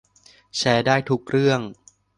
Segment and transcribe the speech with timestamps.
[0.57, 1.61] แชร์ได้ทุกเรื่อง